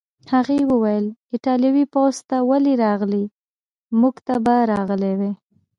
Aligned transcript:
هغې 0.33 0.59
وویل: 0.71 1.05
ایټالوي 1.33 1.85
پوځ 1.93 2.15
ته 2.29 2.37
ولې 2.49 2.73
راغلې؟ 2.85 3.25
موږ 3.99 4.15
ته 4.27 4.35
به 4.45 4.55
راغلی 4.73 5.13
وای. 5.19 5.33